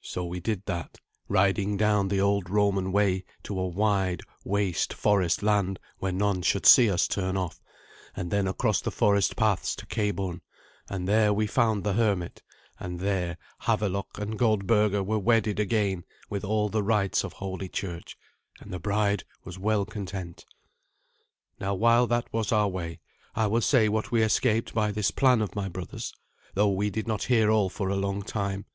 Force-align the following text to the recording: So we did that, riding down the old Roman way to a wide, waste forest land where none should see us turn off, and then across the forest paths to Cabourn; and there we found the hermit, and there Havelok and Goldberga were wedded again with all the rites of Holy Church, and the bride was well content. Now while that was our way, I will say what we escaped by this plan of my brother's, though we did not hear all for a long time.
So 0.00 0.24
we 0.24 0.40
did 0.40 0.66
that, 0.66 0.98
riding 1.28 1.76
down 1.76 2.08
the 2.08 2.20
old 2.20 2.50
Roman 2.50 2.90
way 2.90 3.24
to 3.44 3.56
a 3.60 3.68
wide, 3.68 4.22
waste 4.42 4.92
forest 4.92 5.40
land 5.40 5.78
where 5.98 6.10
none 6.10 6.42
should 6.42 6.66
see 6.66 6.90
us 6.90 7.06
turn 7.06 7.36
off, 7.36 7.62
and 8.16 8.32
then 8.32 8.48
across 8.48 8.80
the 8.80 8.90
forest 8.90 9.36
paths 9.36 9.76
to 9.76 9.86
Cabourn; 9.86 10.40
and 10.88 11.06
there 11.06 11.32
we 11.32 11.46
found 11.46 11.84
the 11.84 11.92
hermit, 11.92 12.42
and 12.80 12.98
there 12.98 13.38
Havelok 13.68 14.18
and 14.18 14.36
Goldberga 14.36 15.04
were 15.04 15.16
wedded 15.20 15.60
again 15.60 16.02
with 16.28 16.42
all 16.44 16.68
the 16.68 16.82
rites 16.82 17.22
of 17.22 17.34
Holy 17.34 17.68
Church, 17.68 18.18
and 18.58 18.72
the 18.72 18.80
bride 18.80 19.22
was 19.44 19.60
well 19.60 19.84
content. 19.84 20.44
Now 21.60 21.74
while 21.76 22.08
that 22.08 22.26
was 22.32 22.50
our 22.50 22.66
way, 22.68 22.98
I 23.36 23.46
will 23.46 23.60
say 23.60 23.88
what 23.88 24.10
we 24.10 24.24
escaped 24.24 24.74
by 24.74 24.90
this 24.90 25.12
plan 25.12 25.40
of 25.40 25.54
my 25.54 25.68
brother's, 25.68 26.12
though 26.54 26.72
we 26.72 26.90
did 26.90 27.06
not 27.06 27.22
hear 27.22 27.48
all 27.48 27.68
for 27.68 27.88
a 27.90 27.94
long 27.94 28.22
time. 28.22 28.66